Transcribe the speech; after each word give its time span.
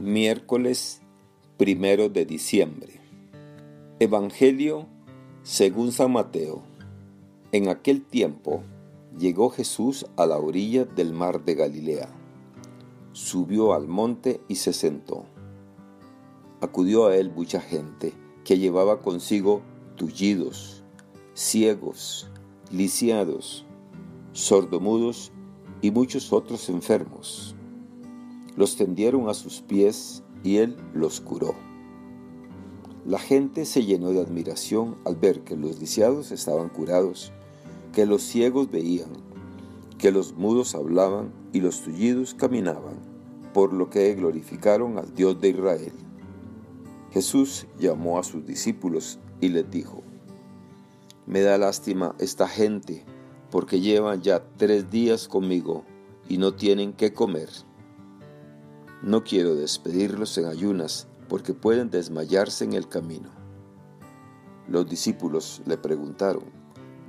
Miércoles 0.00 1.02
primero 1.56 2.08
de 2.08 2.24
diciembre. 2.24 3.00
Evangelio 3.98 4.86
según 5.42 5.90
San 5.90 6.12
Mateo. 6.12 6.62
En 7.50 7.68
aquel 7.68 8.04
tiempo 8.04 8.62
llegó 9.18 9.50
Jesús 9.50 10.06
a 10.14 10.24
la 10.24 10.38
orilla 10.38 10.84
del 10.84 11.12
mar 11.12 11.44
de 11.44 11.56
Galilea. 11.56 12.08
Subió 13.10 13.74
al 13.74 13.88
monte 13.88 14.40
y 14.46 14.54
se 14.54 14.72
sentó. 14.72 15.24
Acudió 16.60 17.08
a 17.08 17.16
él 17.16 17.32
mucha 17.32 17.60
gente 17.60 18.12
que 18.44 18.56
llevaba 18.56 19.00
consigo 19.00 19.62
tullidos, 19.96 20.84
ciegos, 21.34 22.30
lisiados, 22.70 23.66
sordomudos 24.30 25.32
y 25.82 25.90
muchos 25.90 26.32
otros 26.32 26.68
enfermos 26.68 27.56
los 28.58 28.74
tendieron 28.74 29.28
a 29.28 29.34
sus 29.34 29.62
pies 29.62 30.24
y 30.42 30.56
él 30.56 30.76
los 30.92 31.20
curó. 31.20 31.54
La 33.06 33.20
gente 33.20 33.64
se 33.64 33.84
llenó 33.84 34.10
de 34.10 34.20
admiración 34.20 34.96
al 35.04 35.14
ver 35.14 35.42
que 35.44 35.56
los 35.56 35.78
lisiados 35.78 36.32
estaban 36.32 36.68
curados, 36.68 37.32
que 37.92 38.04
los 38.04 38.20
ciegos 38.22 38.68
veían, 38.68 39.10
que 39.96 40.10
los 40.10 40.34
mudos 40.34 40.74
hablaban 40.74 41.32
y 41.52 41.60
los 41.60 41.82
tullidos 41.82 42.34
caminaban, 42.34 42.96
por 43.54 43.72
lo 43.72 43.90
que 43.90 44.12
glorificaron 44.16 44.98
al 44.98 45.14
Dios 45.14 45.40
de 45.40 45.50
Israel. 45.50 45.92
Jesús 47.12 47.68
llamó 47.78 48.18
a 48.18 48.24
sus 48.24 48.44
discípulos 48.44 49.20
y 49.40 49.50
les 49.50 49.70
dijo, 49.70 50.02
Me 51.26 51.42
da 51.42 51.58
lástima 51.58 52.16
esta 52.18 52.48
gente, 52.48 53.04
porque 53.52 53.78
llevan 53.78 54.20
ya 54.20 54.42
tres 54.56 54.90
días 54.90 55.28
conmigo 55.28 55.84
y 56.28 56.38
no 56.38 56.54
tienen 56.54 56.92
qué 56.92 57.12
comer. 57.12 57.67
No 59.02 59.22
quiero 59.22 59.54
despedirlos 59.54 60.36
en 60.38 60.46
ayunas, 60.46 61.06
porque 61.28 61.54
pueden 61.54 61.90
desmayarse 61.90 62.64
en 62.64 62.72
el 62.72 62.88
camino. 62.88 63.30
Los 64.66 64.88
discípulos 64.88 65.62
le 65.66 65.78
preguntaron, 65.78 66.44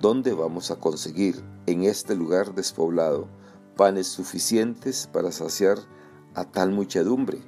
¿dónde 0.00 0.34
vamos 0.34 0.70
a 0.70 0.76
conseguir 0.76 1.42
en 1.66 1.84
este 1.84 2.14
lugar 2.14 2.54
despoblado 2.54 3.28
panes 3.76 4.06
suficientes 4.06 5.08
para 5.10 5.32
saciar 5.32 5.78
a 6.34 6.44
tal 6.44 6.72
muchedumbre? 6.72 7.40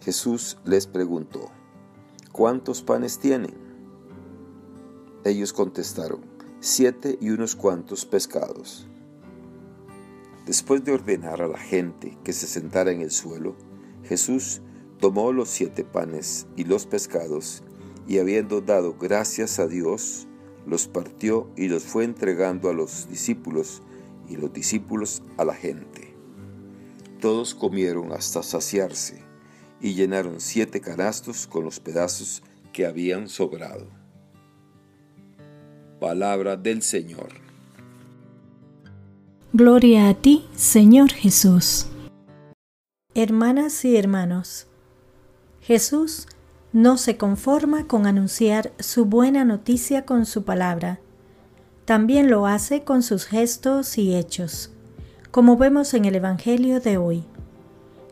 Jesús 0.00 0.56
les 0.64 0.86
preguntó, 0.86 1.50
¿cuántos 2.32 2.82
panes 2.82 3.18
tienen? 3.18 3.54
Ellos 5.24 5.52
contestaron, 5.52 6.20
siete 6.60 7.18
y 7.20 7.30
unos 7.30 7.54
cuantos 7.54 8.06
pescados. 8.06 8.86
Después 10.46 10.84
de 10.84 10.92
ordenar 10.92 11.42
a 11.42 11.48
la 11.48 11.58
gente 11.58 12.16
que 12.22 12.32
se 12.32 12.46
sentara 12.46 12.92
en 12.92 13.00
el 13.00 13.10
suelo, 13.10 13.56
Jesús 14.04 14.62
tomó 15.00 15.32
los 15.32 15.48
siete 15.48 15.82
panes 15.82 16.46
y 16.56 16.62
los 16.62 16.86
pescados, 16.86 17.64
y 18.06 18.18
habiendo 18.18 18.60
dado 18.60 18.94
gracias 18.96 19.58
a 19.58 19.66
Dios, 19.66 20.28
los 20.64 20.86
partió 20.86 21.50
y 21.56 21.66
los 21.66 21.82
fue 21.82 22.04
entregando 22.04 22.70
a 22.70 22.74
los 22.74 23.08
discípulos, 23.08 23.82
y 24.28 24.36
los 24.36 24.52
discípulos 24.52 25.24
a 25.36 25.44
la 25.44 25.54
gente. 25.54 26.14
Todos 27.20 27.56
comieron 27.56 28.12
hasta 28.12 28.44
saciarse, 28.44 29.20
y 29.80 29.94
llenaron 29.94 30.40
siete 30.40 30.80
canastos 30.80 31.48
con 31.48 31.64
los 31.64 31.80
pedazos 31.80 32.44
que 32.72 32.86
habían 32.86 33.28
sobrado. 33.28 33.88
Palabra 35.98 36.56
del 36.56 36.82
Señor. 36.82 37.45
Gloria 39.58 40.10
a 40.10 40.12
ti, 40.12 40.44
Señor 40.54 41.12
Jesús. 41.12 41.86
Hermanas 43.14 43.86
y 43.86 43.96
hermanos, 43.96 44.66
Jesús 45.62 46.26
no 46.74 46.98
se 46.98 47.16
conforma 47.16 47.86
con 47.86 48.06
anunciar 48.06 48.72
su 48.78 49.06
buena 49.06 49.46
noticia 49.46 50.04
con 50.04 50.26
su 50.26 50.44
palabra, 50.44 51.00
también 51.86 52.28
lo 52.28 52.46
hace 52.46 52.82
con 52.82 53.02
sus 53.02 53.24
gestos 53.24 53.96
y 53.96 54.14
hechos, 54.14 54.72
como 55.30 55.56
vemos 55.56 55.94
en 55.94 56.04
el 56.04 56.16
Evangelio 56.16 56.80
de 56.80 56.98
hoy. 56.98 57.24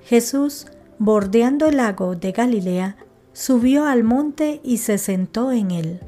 Jesús, 0.03 0.69
bordeando 0.99 1.67
el 1.67 1.77
lago 1.77 2.17
de 2.17 2.33
Galilea, 2.33 2.97
subió 3.35 3.85
al 3.85 4.03
monte 4.03 4.63
y 4.65 4.79
se 4.79 4.97
sentó 4.97 5.53
en 5.53 5.73
él 5.73 6.01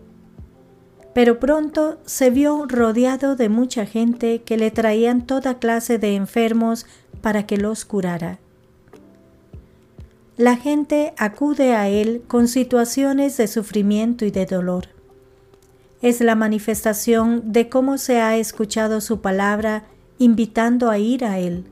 pero 1.17 1.41
pronto 1.41 1.97
se 2.05 2.29
vio 2.29 2.67
rodeado 2.67 3.37
de 3.37 3.49
mucha 3.49 3.87
gente 3.87 4.43
que 4.43 4.59
le 4.59 4.71
traían 4.71 5.27
toda 5.27 5.59
clase 5.59 5.97
de 5.97 6.15
enfermos 6.15 6.85
para 7.23 7.47
que 7.47 7.57
los 7.57 7.87
curara. 7.87 8.39
La 10.37 10.59
gente 10.59 11.15
acude 11.17 11.75
a 11.75 11.89
él 11.89 12.23
con 12.29 12.49
situaciones 12.49 13.39
de 13.39 13.49
sufrimiento 13.49 14.27
y 14.27 14.31
de 14.31 14.45
dolor. 14.45 14.89
Es 16.03 16.21
la 16.21 16.35
manifestación 16.35 17.51
de 17.51 17.71
cómo 17.71 17.97
se 17.97 18.21
ha 18.21 18.37
escuchado 18.37 19.01
su 19.01 19.23
palabra 19.23 19.85
invitando 20.19 20.91
a 20.91 20.99
ir 20.99 21.25
a 21.25 21.39
él. 21.39 21.65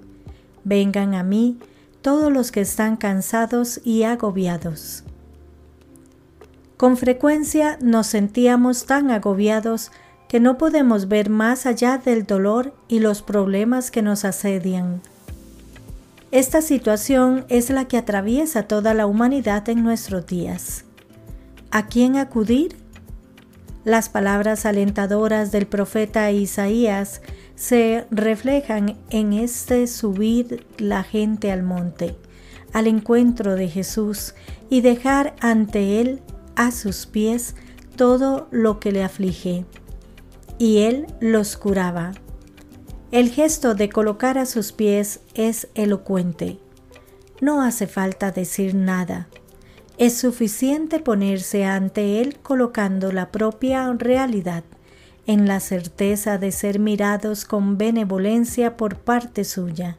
Vengan 0.65 1.13
a 1.13 1.23
mí 1.23 1.59
todos 2.01 2.33
los 2.33 2.51
que 2.51 2.63
están 2.63 2.97
cansados 2.97 3.79
y 3.85 4.05
agobiados. 4.05 5.05
Con 6.77 6.97
frecuencia 6.97 7.79
nos 7.81 8.09
sentíamos 8.09 8.87
tan 8.87 9.11
agobiados 9.11 9.93
que 10.29 10.41
no 10.41 10.59
podemos 10.59 11.07
ver 11.07 11.31
más 11.31 11.67
allá 11.67 11.99
del 11.99 12.27
dolor 12.27 12.75
y 12.89 12.99
los 12.99 13.23
problemas 13.23 13.91
que 13.93 14.03
nos 14.03 14.25
asedian. 14.25 15.01
Esta 16.33 16.63
situación 16.63 17.45
es 17.49 17.71
la 17.71 17.85
que 17.85 17.97
atraviesa 17.97 18.65
toda 18.65 18.93
la 18.93 19.07
humanidad 19.07 19.69
en 19.69 19.85
nuestros 19.85 20.27
días. 20.27 20.85
¿A 21.71 21.87
quién 21.87 22.17
acudir? 22.17 22.77
Las 23.85 24.09
palabras 24.09 24.67
alentadoras 24.67 25.53
del 25.53 25.67
profeta 25.67 26.33
Isaías 26.33 27.21
se 27.55 28.07
reflejan 28.11 28.97
en 29.11 29.33
este 29.33 29.87
subir 29.87 30.67
la 30.79 31.05
gente 31.05 31.53
al 31.53 31.63
monte, 31.63 32.17
al 32.73 32.89
encuentro 32.89 33.55
de 33.55 33.69
Jesús 33.69 34.35
y 34.71 34.81
dejar 34.81 35.37
ante 35.39 36.01
Él 36.01 36.21
a 36.57 36.71
sus 36.71 37.07
pies 37.07 37.55
todo 37.97 38.49
lo 38.51 38.81
que 38.81 38.93
le 38.93 39.05
aflige, 39.05 39.65
y 40.59 40.79
él 40.79 41.07
los 41.21 41.57
curaba. 41.57 42.13
El 43.11 43.31
gesto 43.31 43.75
de 43.75 43.89
colocar 43.89 44.39
a 44.39 44.47
sus 44.47 44.73
pies 44.73 45.21
es 45.35 45.69
elocuente. 45.75 46.59
No 47.41 47.63
hace 47.63 47.87
falta 47.87 48.33
decir 48.33 48.75
nada. 48.75 49.29
Es 49.99 50.19
suficiente 50.19 50.99
ponerse 50.99 51.65
ante 51.65 52.21
él 52.21 52.39
colocando 52.43 53.13
la 53.13 53.31
propia 53.31 53.93
realidad 53.93 54.65
en 55.27 55.47
la 55.47 55.61
certeza 55.61 56.39
de 56.39 56.53
ser 56.53 56.79
mirados 56.79 57.45
con 57.45 57.79
benevolencia 57.79 58.77
por 58.77 58.97
parte 58.97 59.45
suya. 59.45 59.97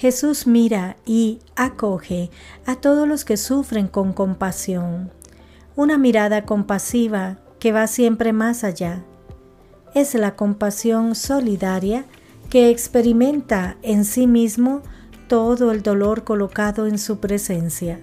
Jesús 0.00 0.46
mira 0.46 0.96
y 1.04 1.40
acoge 1.56 2.30
a 2.64 2.76
todos 2.76 3.06
los 3.06 3.26
que 3.26 3.36
sufren 3.36 3.86
con 3.86 4.14
compasión. 4.14 5.10
Una 5.76 5.98
mirada 5.98 6.46
compasiva 6.46 7.36
que 7.58 7.70
va 7.70 7.86
siempre 7.86 8.32
más 8.32 8.64
allá. 8.64 9.04
Es 9.94 10.14
la 10.14 10.36
compasión 10.36 11.14
solidaria 11.14 12.06
que 12.48 12.70
experimenta 12.70 13.76
en 13.82 14.06
sí 14.06 14.26
mismo 14.26 14.80
todo 15.28 15.70
el 15.70 15.82
dolor 15.82 16.24
colocado 16.24 16.86
en 16.86 16.96
su 16.96 17.20
presencia. 17.20 18.00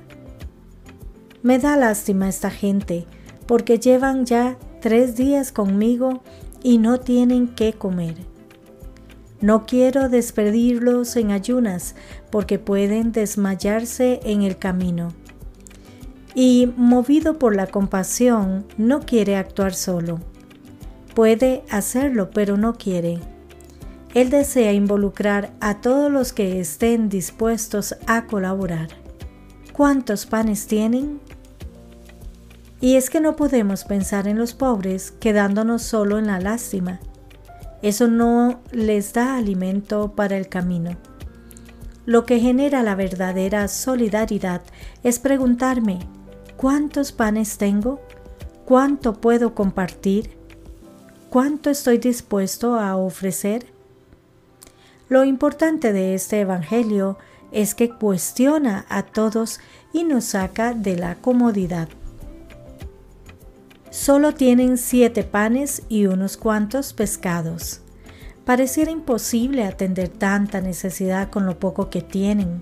Me 1.42 1.58
da 1.58 1.78
lástima 1.78 2.30
esta 2.30 2.52
gente 2.52 3.08
porque 3.48 3.80
llevan 3.80 4.28
ya 4.28 4.60
tres 4.82 5.16
días 5.16 5.52
conmigo 5.52 6.22
y 6.62 6.78
no 6.78 7.00
tienen 7.00 7.48
qué 7.48 7.74
comer. 7.74 8.37
No 9.42 9.66
quiero 9.66 10.10
despedirlos 10.10 11.16
en 11.16 11.32
ayunas 11.32 11.96
porque 12.32 12.58
pueden 12.58 13.12
desmayarse 13.12 14.20
en 14.24 14.42
el 14.42 14.58
camino. 14.58 15.10
Y 16.34 16.72
movido 16.76 17.38
por 17.38 17.56
la 17.56 17.68
compasión, 17.68 18.66
no 18.78 19.02
quiere 19.02 19.36
actuar 19.36 19.74
solo. 19.74 20.20
Puede 21.14 21.64
hacerlo, 21.70 22.30
pero 22.32 22.58
no 22.58 22.76
quiere. 22.76 23.20
Él 24.14 24.30
desea 24.30 24.74
involucrar 24.74 25.52
a 25.60 25.82
todos 25.82 26.12
los 26.12 26.34
que 26.34 26.60
estén 26.60 27.10
dispuestos 27.10 27.96
a 28.08 28.26
colaborar. 28.26 28.88
¿Cuántos 29.74 30.26
panes 30.26 30.66
tienen? 30.66 31.20
Y 32.82 32.96
es 32.96 33.10
que 33.10 33.20
no 33.20 33.36
podemos 33.36 33.84
pensar 33.84 34.28
en 34.28 34.38
los 34.38 34.54
pobres 34.54 35.12
quedándonos 35.12 35.84
solo 35.84 36.18
en 36.18 36.28
la 36.28 36.40
lástima. 36.40 37.00
Eso 37.82 38.08
no 38.08 38.62
les 38.72 39.14
da 39.14 39.38
alimento 39.38 40.14
para 40.16 40.38
el 40.38 40.50
camino. 40.50 40.98
Lo 42.06 42.26
que 42.26 42.40
genera 42.40 42.84
la 42.84 42.96
verdadera 42.96 43.68
solidaridad 43.68 44.62
es 45.04 45.20
preguntarme, 45.20 46.00
¿cuántos 46.56 47.12
panes 47.12 47.58
tengo? 47.58 48.02
¿Cuánto 48.66 49.14
puedo 49.14 49.54
compartir? 49.54 50.38
¿Cuánto 51.30 51.70
estoy 51.70 51.98
dispuesto 51.98 52.80
a 52.80 52.96
ofrecer? 52.96 53.68
Lo 55.10 55.24
importante 55.24 55.94
de 55.94 56.16
este 56.16 56.42
Evangelio 56.42 57.18
es 57.52 57.76
que 57.76 57.90
cuestiona 57.90 58.86
a 58.90 59.04
todos 59.04 59.60
y 59.94 60.04
nos 60.04 60.26
saca 60.26 60.74
de 60.74 60.98
la 60.98 61.16
comodidad. 61.16 61.90
Solo 64.08 64.34
tienen 64.34 64.78
siete 64.78 65.26
panes 65.26 65.82
y 65.90 66.06
unos 66.06 66.38
cuantos 66.38 66.94
pescados. 66.94 67.82
Pareciera 68.46 68.90
imposible 68.90 69.66
atender 69.66 70.08
tanta 70.08 70.62
necesidad 70.62 71.30
con 71.30 71.46
lo 71.46 71.60
poco 71.60 71.90
que 71.90 72.02
tienen. 72.02 72.62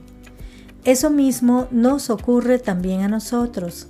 Eso 0.86 1.12
mismo 1.12 1.68
nos 1.70 2.10
ocurre 2.10 2.58
también 2.58 3.02
a 3.02 3.10
nosotros. 3.10 3.90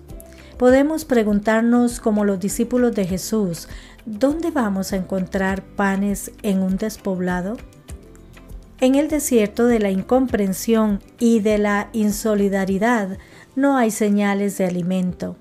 Podemos 0.58 1.06
preguntarnos 1.06 2.02
como 2.02 2.26
los 2.26 2.42
discípulos 2.42 2.94
de 2.94 3.06
Jesús, 3.06 3.70
¿dónde 4.06 4.52
vamos 4.52 4.92
a 4.92 4.98
encontrar 4.98 5.64
panes 5.64 6.34
en 6.42 6.62
un 6.62 6.76
despoblado? 6.76 7.56
En 8.82 8.96
el 8.96 9.08
desierto 9.08 9.66
de 9.66 9.80
la 9.80 9.92
incomprensión 9.92 11.00
y 11.20 11.40
de 11.40 11.58
la 11.58 11.88
insolidaridad 11.94 13.18
no 13.56 13.78
hay 13.78 13.92
señales 13.92 14.58
de 14.58 14.66
alimento. 14.66 15.38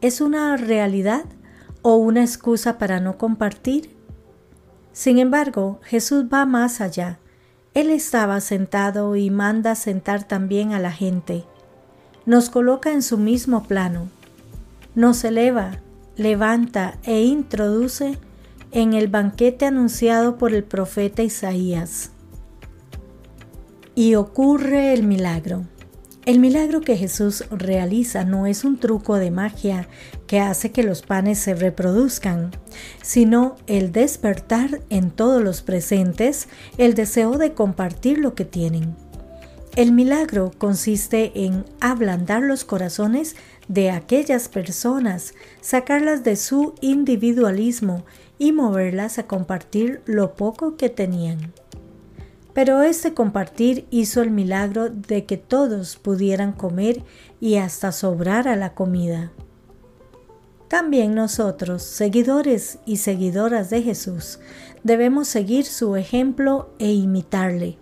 ¿Es 0.00 0.22
una 0.22 0.56
realidad 0.56 1.26
o 1.82 1.96
una 1.96 2.22
excusa 2.22 2.78
para 2.78 3.00
no 3.00 3.18
compartir? 3.18 3.94
Sin 4.92 5.18
embargo, 5.18 5.78
Jesús 5.82 6.24
va 6.32 6.46
más 6.46 6.80
allá. 6.80 7.18
Él 7.74 7.90
estaba 7.90 8.40
sentado 8.40 9.14
y 9.14 9.28
manda 9.28 9.74
sentar 9.74 10.26
también 10.26 10.72
a 10.72 10.78
la 10.78 10.90
gente. 10.90 11.44
Nos 12.24 12.48
coloca 12.48 12.92
en 12.92 13.02
su 13.02 13.18
mismo 13.18 13.64
plano. 13.64 14.08
Nos 14.94 15.22
eleva, 15.22 15.80
levanta 16.16 16.96
e 17.02 17.22
introduce 17.22 18.18
en 18.72 18.94
el 18.94 19.08
banquete 19.08 19.66
anunciado 19.66 20.38
por 20.38 20.54
el 20.54 20.64
profeta 20.64 21.22
Isaías. 21.22 22.10
Y 23.94 24.14
ocurre 24.14 24.94
el 24.94 25.02
milagro. 25.02 25.64
El 26.30 26.38
milagro 26.38 26.80
que 26.80 26.96
Jesús 26.96 27.44
realiza 27.50 28.24
no 28.24 28.46
es 28.46 28.62
un 28.62 28.78
truco 28.78 29.16
de 29.16 29.32
magia 29.32 29.88
que 30.28 30.38
hace 30.38 30.70
que 30.70 30.84
los 30.84 31.02
panes 31.02 31.40
se 31.40 31.56
reproduzcan, 31.56 32.52
sino 33.02 33.56
el 33.66 33.90
despertar 33.90 34.80
en 34.90 35.10
todos 35.10 35.42
los 35.42 35.60
presentes 35.62 36.46
el 36.78 36.94
deseo 36.94 37.36
de 37.36 37.52
compartir 37.52 38.18
lo 38.18 38.36
que 38.36 38.44
tienen. 38.44 38.94
El 39.74 39.90
milagro 39.90 40.52
consiste 40.56 41.32
en 41.34 41.64
ablandar 41.80 42.42
los 42.42 42.64
corazones 42.64 43.34
de 43.66 43.90
aquellas 43.90 44.48
personas, 44.48 45.34
sacarlas 45.60 46.22
de 46.22 46.36
su 46.36 46.76
individualismo 46.80 48.04
y 48.38 48.52
moverlas 48.52 49.18
a 49.18 49.24
compartir 49.26 50.00
lo 50.06 50.34
poco 50.34 50.76
que 50.76 50.90
tenían. 50.90 51.52
Pero 52.60 52.82
este 52.82 53.14
compartir 53.14 53.86
hizo 53.88 54.20
el 54.20 54.30
milagro 54.30 54.90
de 54.90 55.24
que 55.24 55.38
todos 55.38 55.96
pudieran 55.96 56.52
comer 56.52 57.02
y 57.40 57.56
hasta 57.56 57.90
sobrar 57.90 58.48
a 58.48 58.54
la 58.54 58.74
comida. 58.74 59.32
También 60.68 61.14
nosotros, 61.14 61.82
seguidores 61.82 62.78
y 62.84 62.98
seguidoras 62.98 63.70
de 63.70 63.80
Jesús, 63.80 64.40
debemos 64.84 65.26
seguir 65.26 65.64
su 65.64 65.96
ejemplo 65.96 66.68
e 66.78 66.92
imitarle. 66.92 67.78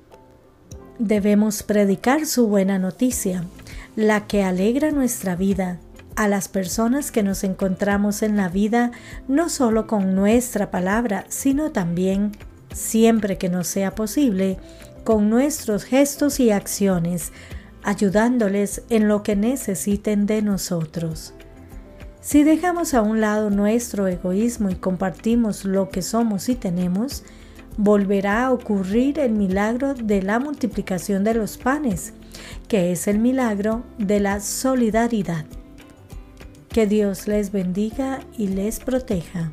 Debemos 1.00 1.64
predicar 1.64 2.24
su 2.24 2.46
buena 2.46 2.78
noticia, 2.78 3.46
la 3.96 4.28
que 4.28 4.44
alegra 4.44 4.92
nuestra 4.92 5.34
vida, 5.34 5.80
a 6.14 6.28
las 6.28 6.46
personas 6.46 7.10
que 7.10 7.24
nos 7.24 7.42
encontramos 7.42 8.22
en 8.22 8.36
la 8.36 8.48
vida, 8.48 8.92
no 9.26 9.48
solo 9.48 9.88
con 9.88 10.14
nuestra 10.14 10.70
palabra, 10.70 11.24
sino 11.28 11.72
también 11.72 12.30
siempre 12.78 13.38
que 13.38 13.48
nos 13.48 13.66
sea 13.66 13.94
posible, 13.94 14.58
con 15.04 15.30
nuestros 15.30 15.84
gestos 15.84 16.40
y 16.40 16.50
acciones, 16.50 17.32
ayudándoles 17.82 18.82
en 18.90 19.08
lo 19.08 19.22
que 19.22 19.36
necesiten 19.36 20.26
de 20.26 20.42
nosotros. 20.42 21.34
Si 22.20 22.42
dejamos 22.42 22.94
a 22.94 23.02
un 23.02 23.20
lado 23.20 23.48
nuestro 23.48 24.06
egoísmo 24.06 24.70
y 24.70 24.74
compartimos 24.74 25.64
lo 25.64 25.88
que 25.88 26.02
somos 26.02 26.48
y 26.48 26.56
tenemos, 26.56 27.24
volverá 27.78 28.46
a 28.46 28.52
ocurrir 28.52 29.18
el 29.18 29.32
milagro 29.32 29.94
de 29.94 30.20
la 30.20 30.38
multiplicación 30.38 31.24
de 31.24 31.34
los 31.34 31.56
panes, 31.56 32.12
que 32.66 32.92
es 32.92 33.06
el 33.08 33.18
milagro 33.18 33.82
de 33.98 34.20
la 34.20 34.40
solidaridad. 34.40 35.46
Que 36.68 36.86
Dios 36.86 37.28
les 37.28 37.50
bendiga 37.50 38.20
y 38.36 38.48
les 38.48 38.80
proteja. 38.80 39.52